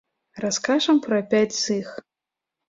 [0.43, 1.93] Раскажам пра пяць з іх.